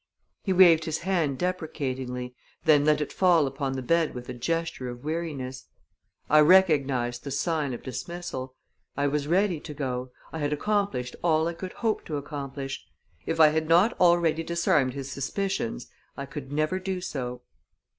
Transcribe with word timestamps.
He 0.41 0.51
waved 0.51 0.85
his 0.85 0.97
hand 1.05 1.37
deprecatingly, 1.37 2.33
then 2.63 2.85
let 2.85 3.01
it 3.01 3.13
fall 3.13 3.45
upon 3.45 3.73
the 3.73 3.83
bed 3.83 4.15
with 4.15 4.27
a 4.29 4.33
gesture 4.33 4.89
of 4.89 5.03
weariness. 5.03 5.67
I 6.27 6.39
recognized 6.39 7.23
the 7.23 7.29
sign 7.29 7.71
of 7.71 7.83
dismissal. 7.83 8.55
I 8.97 9.05
was 9.05 9.27
ready 9.27 9.59
to 9.59 9.75
go; 9.75 10.09
I 10.33 10.39
had 10.39 10.53
accomplished 10.53 11.15
all 11.23 11.47
I 11.47 11.53
could 11.53 11.73
hope 11.73 12.03
to 12.05 12.17
accomplish; 12.17 12.83
if 13.27 13.39
I 13.39 13.49
had 13.49 13.69
not 13.69 13.93
already 13.99 14.41
disarmed 14.41 14.95
his 14.95 15.11
suspicions, 15.11 15.85
I 16.17 16.25
could 16.25 16.51
never 16.51 16.79
do 16.79 16.99
so. 16.99 17.43